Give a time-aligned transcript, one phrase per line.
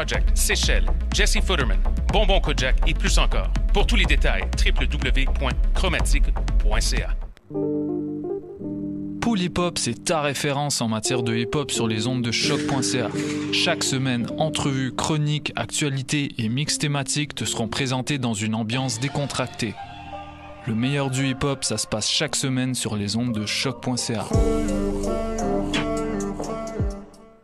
[0.00, 1.76] Project, Seychelles, Jesse Futterman,
[2.10, 3.50] Bonbon Kojak et plus encore.
[3.74, 7.16] Pour tous les détails, www.chromatique.ca.
[9.20, 12.30] Pool Hip Hop, c'est ta référence en matière de hip hop sur les ondes de
[12.30, 13.08] choc.ca.
[13.52, 19.74] Chaque semaine, entrevues, chroniques, actualités et mix thématiques te seront présentés dans une ambiance décontractée.
[20.66, 24.24] Le meilleur du hip hop, ça se passe chaque semaine sur les ondes de choc.ca.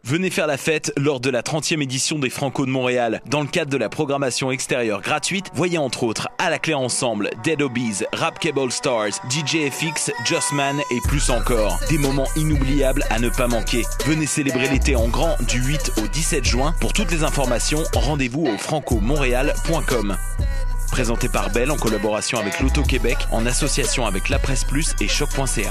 [0.07, 3.21] Venez faire la fête lors de la 30e édition des Franco de Montréal.
[3.27, 7.29] Dans le cadre de la programmation extérieure gratuite, voyez entre autres À la clé ensemble,
[7.43, 11.81] Dead Obies, Rap Cable Stars, DJ FX, Justman et plus encore.
[11.91, 13.83] Des moments inoubliables à ne pas manquer.
[14.05, 16.73] Venez célébrer l'été en grand du 8 au 17 juin.
[16.81, 20.17] Pour toutes les informations, rendez-vous au francomontréal.com.
[20.91, 25.71] Présenté par Bell en collaboration avec l'Auto-Québec, en association avec La Presse Plus et Choc.ca.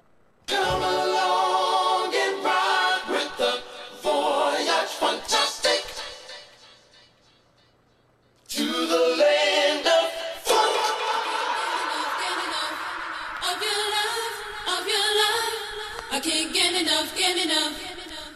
[16.13, 17.71] I can't get enough, get enough.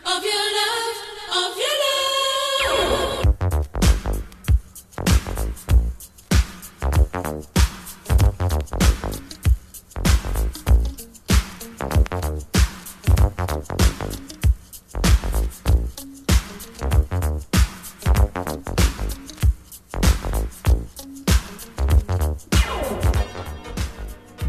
[0.06, 0.96] Of your love,
[1.36, 1.85] of your love.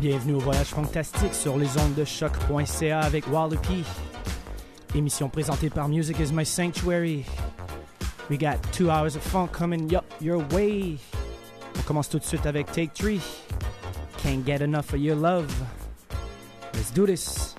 [0.09, 3.83] Bienvenue au Voyage Fantastique sur les ondes de choc.ca avec Wallopy.
[4.95, 7.25] Émission présentée par Music is My Sanctuary.
[8.31, 9.91] We got two hours of funk coming
[10.21, 10.97] your way.
[11.77, 13.19] On commence tout de suite avec Take 3.
[14.23, 15.53] Can't get enough of your love.
[16.75, 17.57] Let's do this.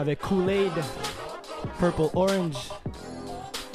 [0.00, 0.72] Avait Kool-Aid,
[1.78, 2.70] Purple Orange.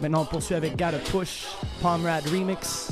[0.02, 1.46] Maintenant, on poursuit avec Gotta Push,
[1.82, 2.85] Palm Remix.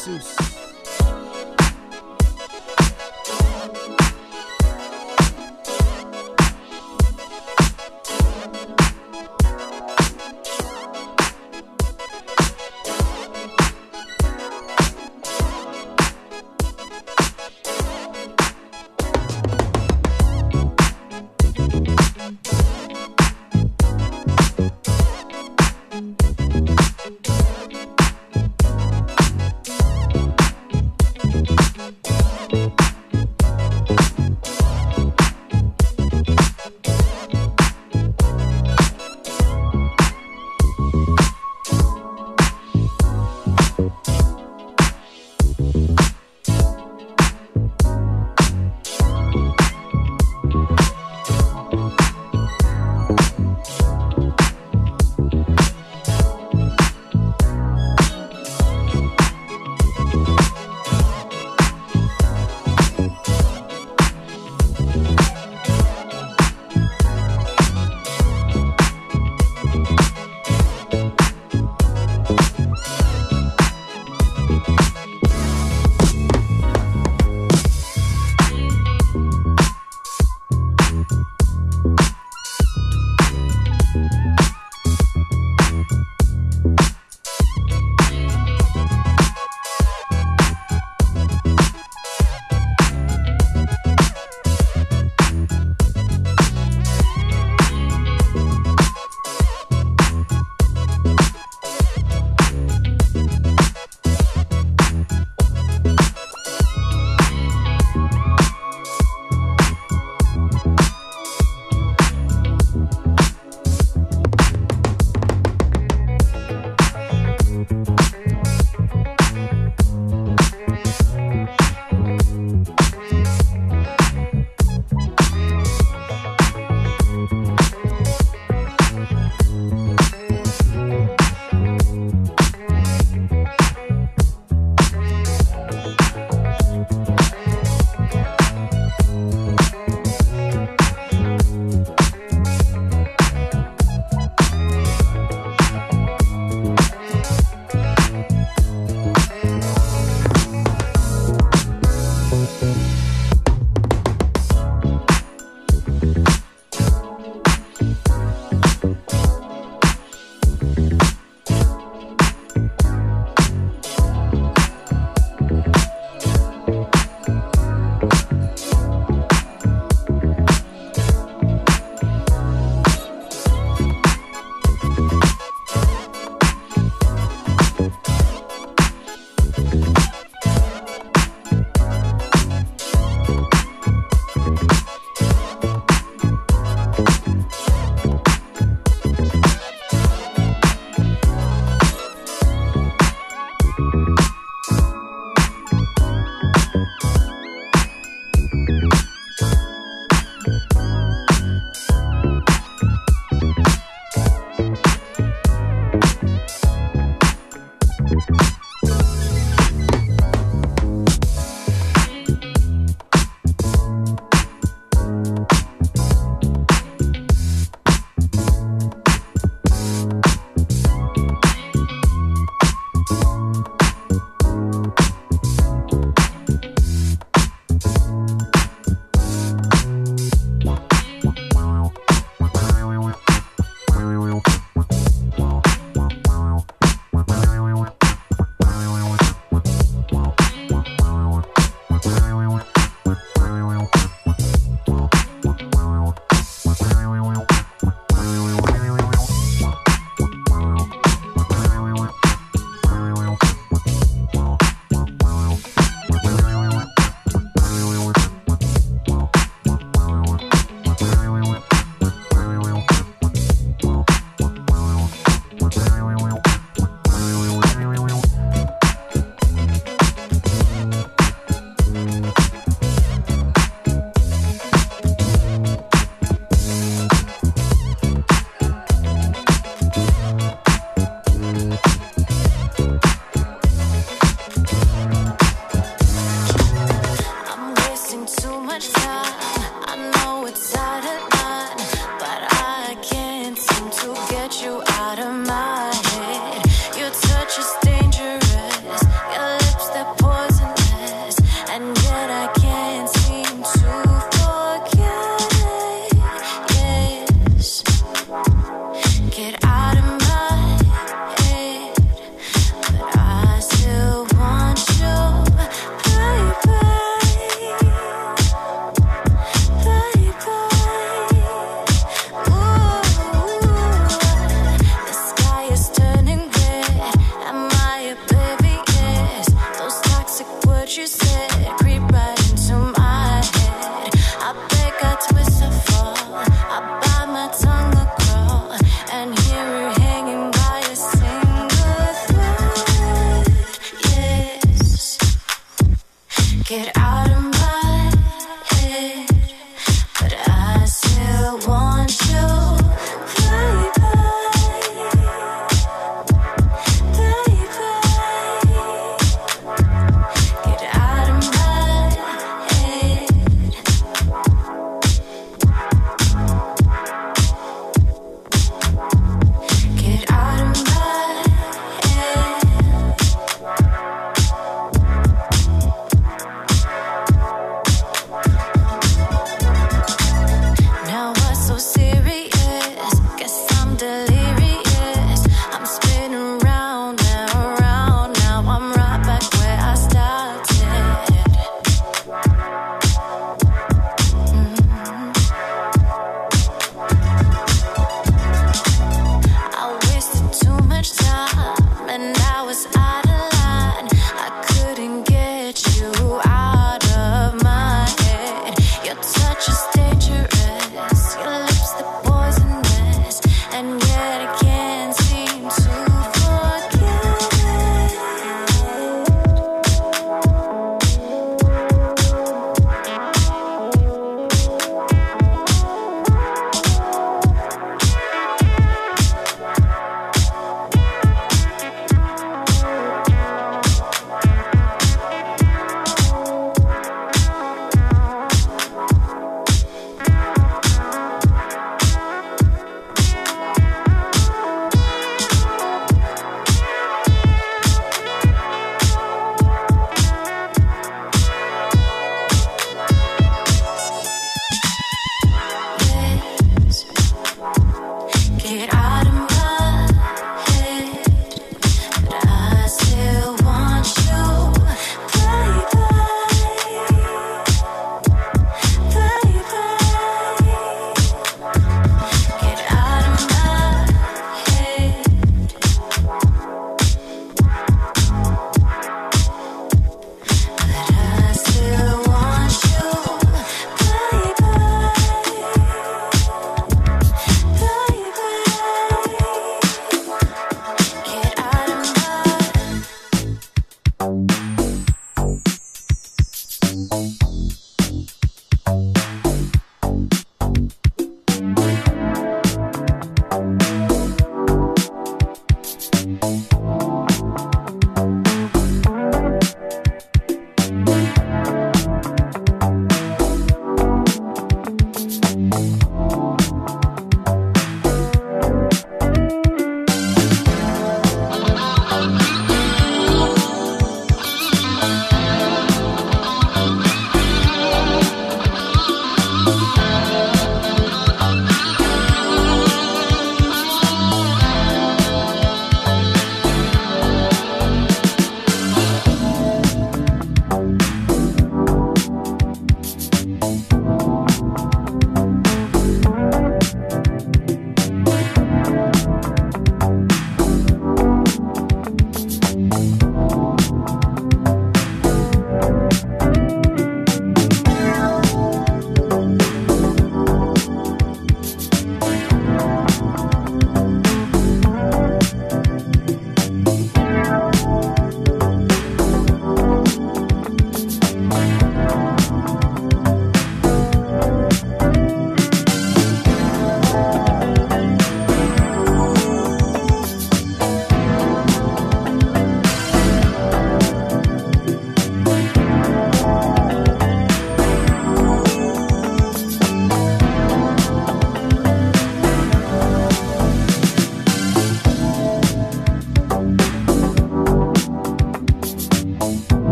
[0.00, 0.39] Sus.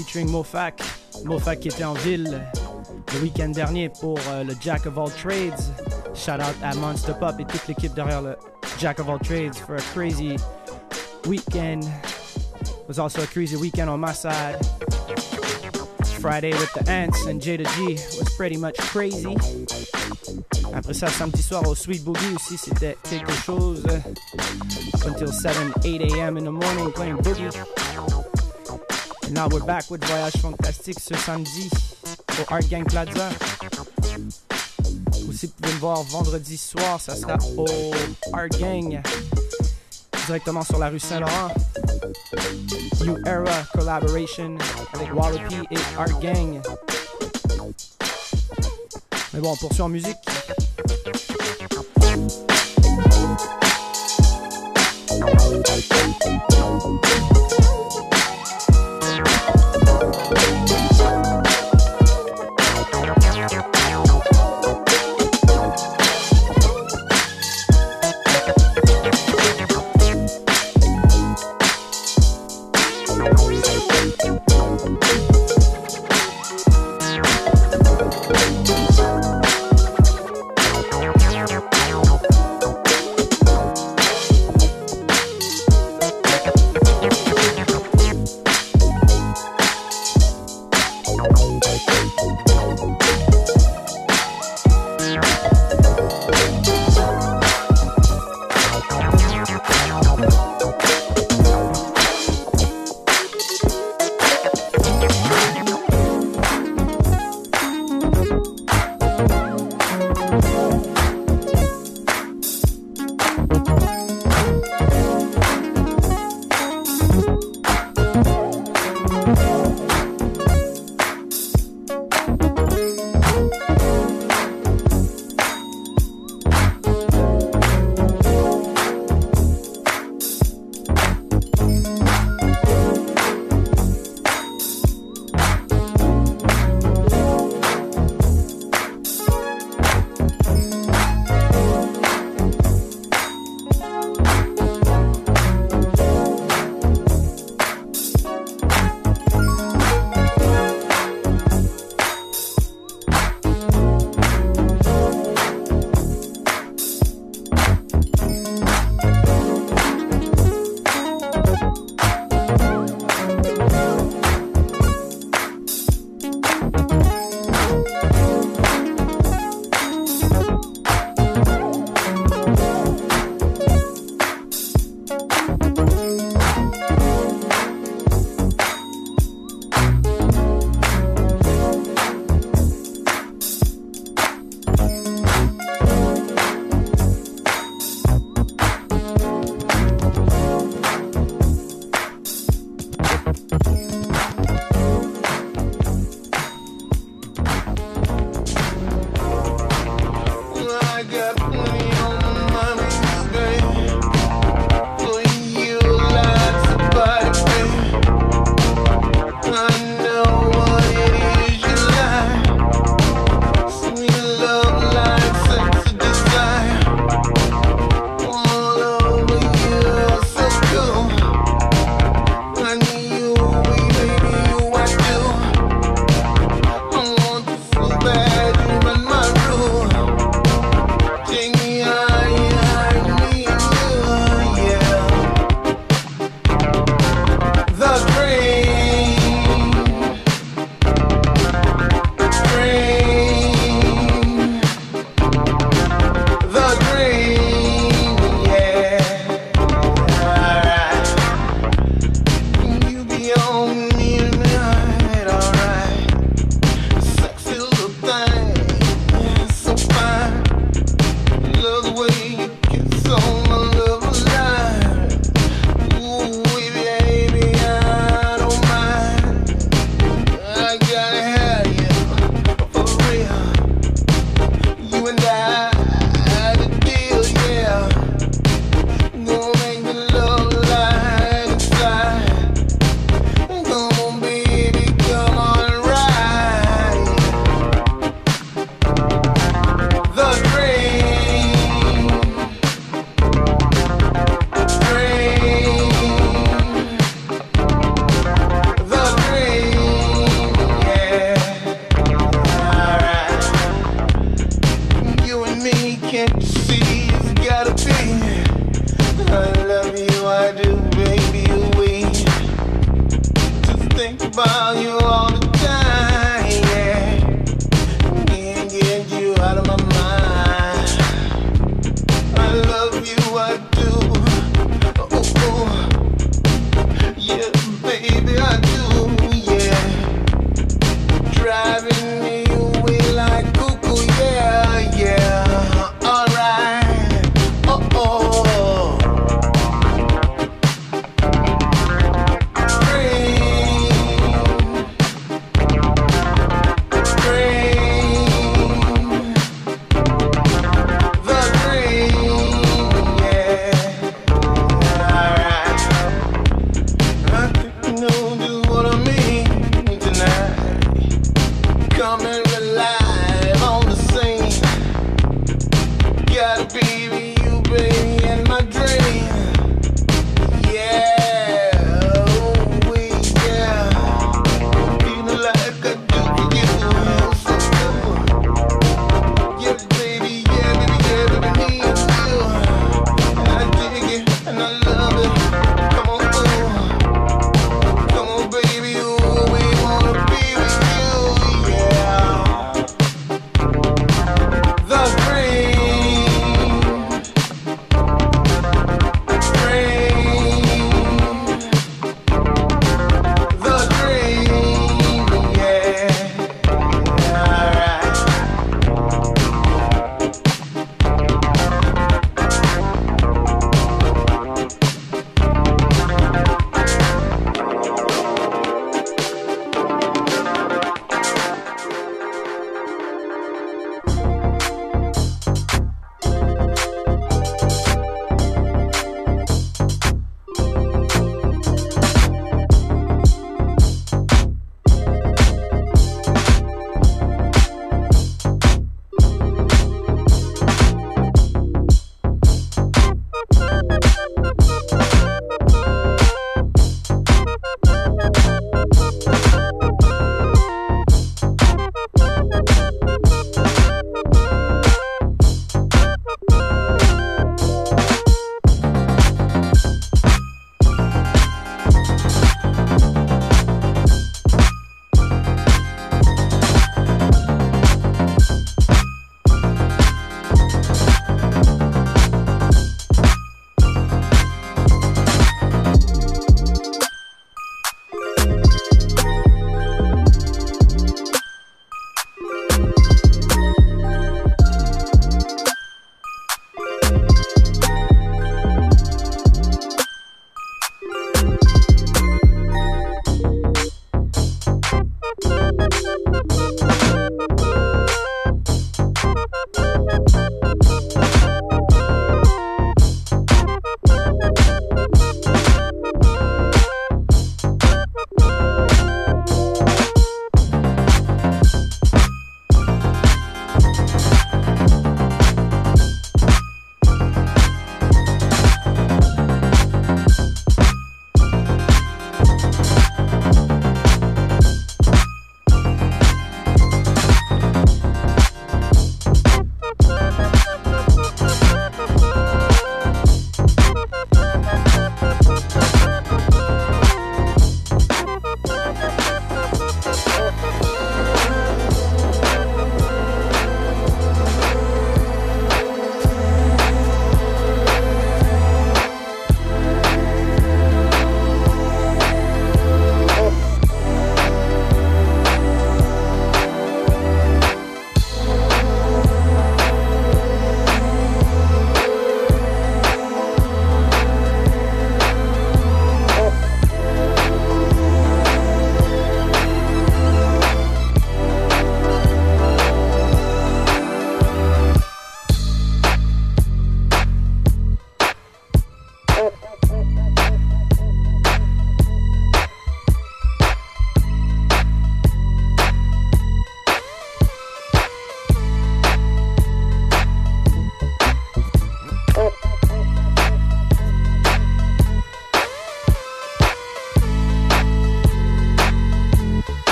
[0.00, 0.80] Featuring Mofac.
[1.24, 2.40] Mofac qui était en ville
[3.12, 5.60] le week-end dernier pour euh, le Jack of All Trades.
[6.14, 8.36] Shout out à Monster Pop et toute l'équipe derrière le
[8.78, 10.36] Jack of All Trades for a crazy
[11.26, 11.84] weekend.
[11.84, 14.56] It was also a crazy weekend on my side.
[16.20, 19.36] Friday with the Ants and Jada G was pretty much crazy.
[20.72, 23.84] Après ça, samedi soir au Sweet Boogie aussi, c'était quelque chose.
[23.84, 25.52] Up until 7,
[25.84, 26.38] 8 a.m.
[26.38, 27.50] in the morning playing Boogie.
[29.40, 31.70] Now we're back with Voyage Fantastique ce samedi
[32.28, 33.30] au Art Gang Plaza.
[35.26, 37.64] Aussi, vous pouvez me voir vendredi soir, ça sera au
[38.34, 39.00] Art Gang,
[40.26, 41.54] directement sur la rue Saint-Laurent.
[43.00, 44.58] New Era Collaboration
[44.92, 46.60] avec Wallopy et Art Gang.
[49.32, 50.18] Mais bon, on poursuit en musique.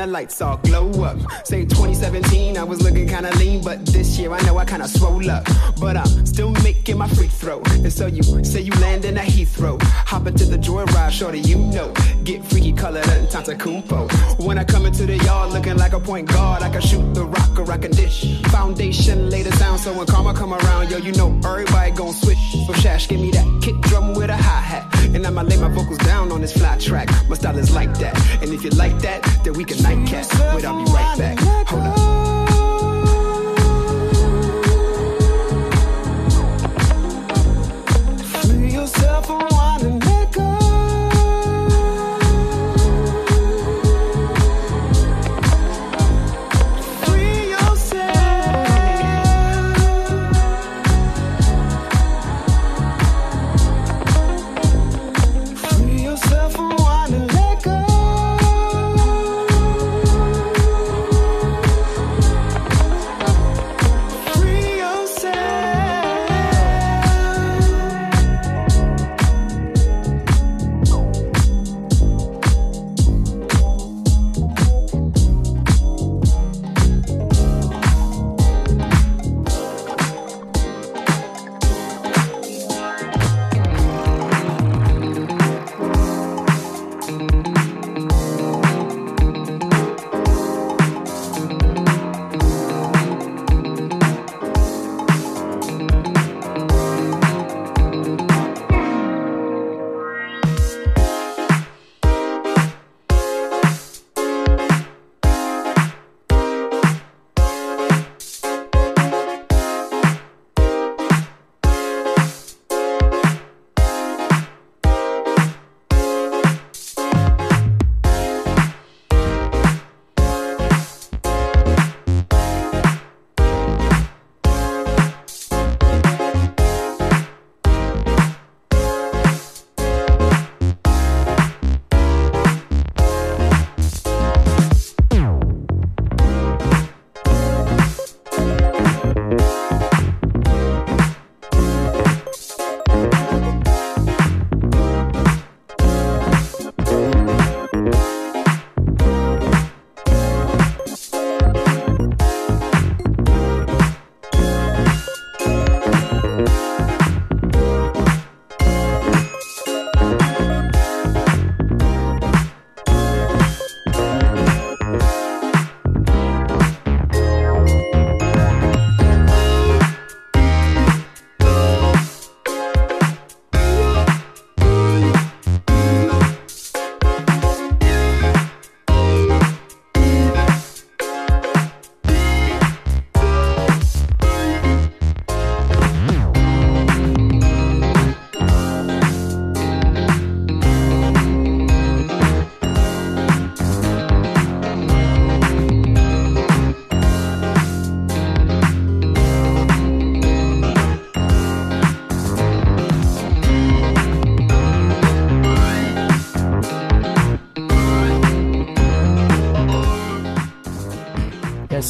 [0.00, 1.18] The lights all glow up.
[1.44, 5.30] Say 2017, I was looking kinda lean, but this year I know I kinda swole
[5.30, 5.44] up.
[5.78, 7.60] But I'm still making my free throw.
[7.84, 9.76] And so you say you land in a Heathrow.
[10.12, 11.92] Hop into the joyride, shorty, you know.
[12.24, 14.00] Get freaky colored and Tantacumpo.
[14.46, 17.26] When I come into the yard looking like a point guard, I can shoot the
[17.26, 18.40] rock or I can dish.
[18.46, 22.38] Foundation, lay the sound, so when karma come around, yo, you know everybody gon' switch.
[22.66, 24.99] So Shash, give me that kick drum with a hi-hat.
[25.14, 27.08] And I'ma lay my vocals down on this flat track.
[27.28, 28.16] My style is like that.
[28.42, 30.26] And if you like that, then we can nightcap.
[30.54, 31.38] Wait, I'll be right back.
[31.68, 32.29] Hold up.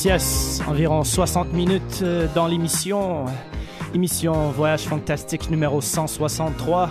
[0.04, 3.26] Yes, environ 60 minutes euh, dans l'émission.
[3.94, 6.88] Émission Voyage Fantastique numéro 163.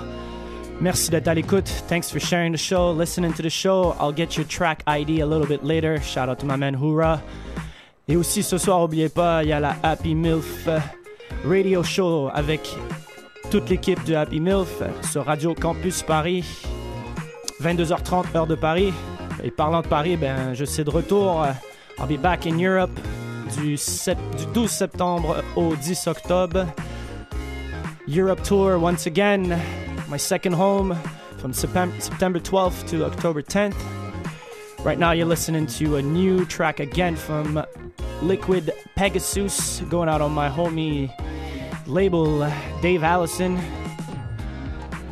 [0.80, 1.68] Merci d'être à l'écoute.
[1.88, 3.96] Thanks for sharing the show, listening to the show.
[4.00, 6.00] I'll get your track ID a little bit later.
[6.04, 7.20] Shout out to my man Hoora.
[8.08, 10.80] Et aussi ce soir, n'oubliez pas, il y a la Happy MILF euh,
[11.46, 12.70] Radio Show avec
[13.50, 16.46] toute l'équipe de Happy MILF euh, sur Radio Campus Paris.
[17.60, 18.94] 22h30 heure de Paris.
[19.44, 21.48] Et parlant de Paris, ben je suis de retour.
[22.00, 22.92] I'll be back in Europe
[23.56, 26.66] du, sept- du 12 septembre au 10 octobre.
[28.08, 29.60] Europe tour once again.
[30.10, 30.96] My second home
[31.38, 33.76] from Septem- September 12th to October 10th.
[34.84, 37.62] Right now, you're listening to a new track again from
[38.22, 41.10] Liquid Pegasus, going out on my homie
[41.86, 42.48] label
[42.82, 43.58] Dave Allison.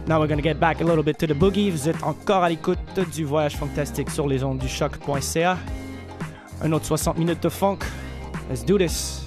[0.08, 1.70] Now we're gonna get back a little bit to the boogie.
[1.70, 2.80] Vous êtes encore à l'écoute
[3.14, 5.58] du voyage fantastique sur les ondes du choc.ca.
[6.62, 7.84] Un autre 60 minutes de funk.
[8.50, 9.27] Let's do this.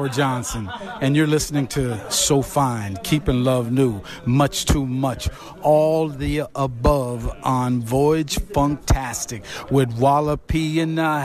[0.00, 0.70] Howard Johnson,
[1.02, 5.28] and you're listening to So Fine, Keeping Love New, Much Too Much,
[5.60, 11.24] all the above on Voyage Funktastic with Wallopy and uh,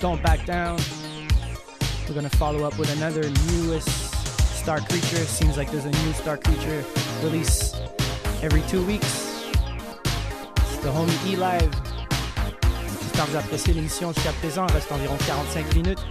[0.00, 0.78] Don't Back Down.
[2.08, 3.88] We're gonna follow up with another newest
[4.60, 5.24] Star Creature.
[5.24, 6.84] Seems like there's a new Star Creature
[7.22, 7.74] release
[8.42, 9.44] every two weeks.
[10.56, 11.70] It's the homie E-Live.
[13.02, 14.66] J'espère que vous appréciez l'émission jusqu'à présent.
[14.68, 16.04] Il reste environ 45 minutes.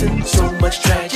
[0.00, 1.09] so much trash.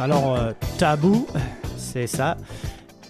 [0.00, 1.26] Alors euh, Tabou,
[1.76, 2.36] c'est ça.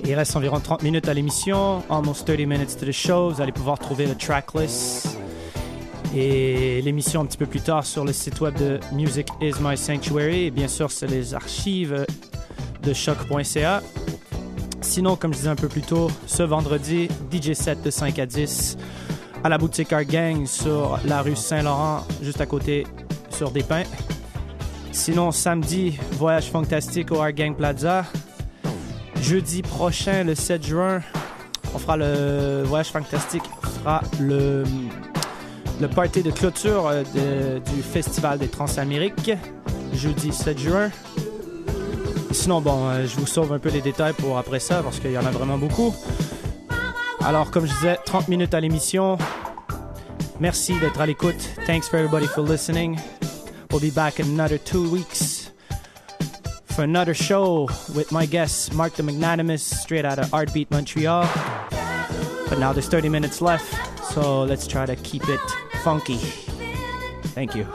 [0.05, 3.31] Il reste environ 30 minutes à l'émission, almost 30 minutes to the show.
[3.31, 5.19] Vous allez pouvoir trouver le tracklist
[6.17, 9.77] et l'émission un petit peu plus tard sur le site web de Music is My
[9.77, 10.47] Sanctuary.
[10.47, 12.07] Et bien sûr, c'est les archives
[12.83, 13.83] de choc.ca.
[14.81, 18.27] Sinon, comme je disais un peu plus tôt, ce vendredi, DJ set de 5 à
[18.27, 18.79] 10
[19.45, 22.87] à la boutique Art Gang sur la rue Saint-Laurent, juste à côté
[23.31, 23.85] sur des pins.
[25.01, 28.05] Sinon, samedi, voyage fantastique au Art Gang Plaza.
[29.23, 31.01] Jeudi prochain, le 7 juin,
[31.75, 34.63] on fera le Voyage Fantastique, on fera le,
[35.81, 39.33] le party de clôture euh, du Festival des Transamériques,
[39.95, 40.91] jeudi 7 juin.
[42.33, 45.13] Sinon, bon, euh, je vous sauve un peu les détails pour après ça, parce qu'il
[45.13, 45.95] y en a vraiment beaucoup.
[47.25, 49.17] Alors, comme je disais, 30 minutes à l'émission.
[50.41, 51.41] Merci d'être à l'écoute.
[51.67, 52.99] Thanks for everybody for listening.
[53.71, 55.51] We'll be back in another two weeks
[56.67, 61.23] for another show with my guest, Mark the Magnanimous, straight out of Artbeat Montreal.
[62.49, 65.41] But now there's 30 minutes left, so let's try to keep it
[65.83, 66.17] funky.
[67.29, 67.67] Thank you.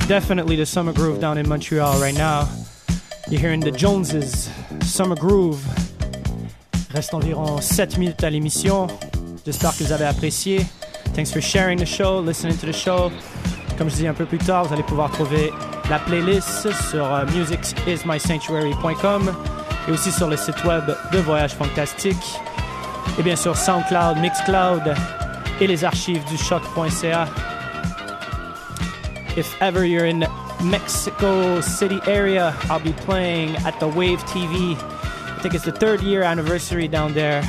[0.00, 2.48] Definitely, the summer groove down in Montreal right now.
[3.30, 4.50] You're hearing the Joneses,
[4.82, 5.64] Summer Groove.
[6.92, 8.88] Reste environ 7 minutes à l'émission.
[9.46, 10.66] J'espère que vous avez apprécié.
[11.14, 13.10] Thanks for sharing the show, listening to the show.
[13.78, 15.50] Comme je dis un peu plus tard, vous allez pouvoir trouver
[15.88, 19.32] la playlist sur euh, musicismysanctuary.com
[19.88, 22.40] et aussi sur le site web de Voyage Fantastique.
[23.18, 24.94] Et bien sûr SoundCloud, Mixcloud
[25.60, 27.26] et les archives du choc.ca.
[29.36, 30.24] If ever you're in
[30.62, 34.76] Mexico City area, I'll be playing at the Wave TV.
[34.76, 37.42] I think it's the third year anniversary down there.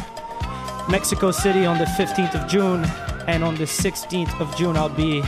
[0.90, 2.86] Mexico City on the 15th of June,
[3.28, 5.24] and on the 16th of June, I'll be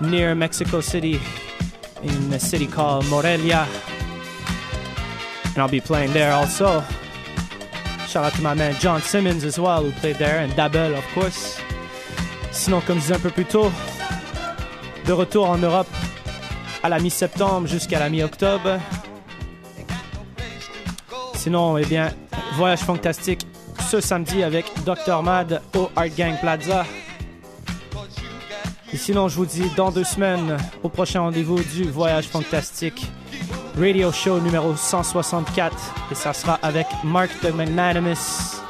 [0.00, 1.20] near Mexico City
[2.02, 3.68] in a city called Morelia.
[5.44, 6.82] And I'll be playing there also.
[8.06, 11.04] Shout out to my man John Simmons as well, who played there, and Dabel, of
[11.14, 11.60] course.
[12.52, 13.70] Sinon, comme je un peu plus tôt,
[15.06, 15.88] de retour en Europe
[16.82, 18.78] à la mi-septembre jusqu'à la mi-octobre.
[21.34, 22.10] Sinon, eh bien,
[22.54, 23.46] voyage fantastique
[23.90, 25.22] ce samedi avec Dr.
[25.22, 26.84] Mad au Art Gang Plaza.
[28.92, 33.10] Et sinon, je vous dis dans deux semaines au prochain rendez-vous du Voyage Fantastique
[33.78, 35.76] Radio Show numéro 164.
[36.12, 38.62] Et ça sera avec Mark the Magnanimous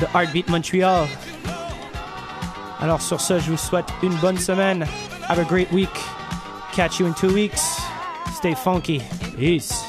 [0.00, 1.06] de Heartbeat Montreal.
[2.80, 4.86] Alors sur ce, je vous souhaite une bonne semaine.
[5.28, 5.92] Have a great week.
[6.72, 7.60] Catch you in two weeks.
[8.32, 9.02] Stay funky.
[9.36, 9.84] Peace.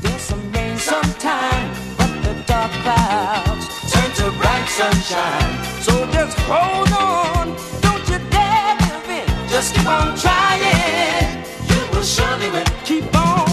[0.00, 5.64] There's some rain sometime, but the dark clouds turn to bright sunshine.
[5.82, 8.76] So just hold on, don't you dare
[9.06, 9.50] give.
[9.50, 12.66] Just keep on trying, you will surely win.
[12.84, 13.47] Keep on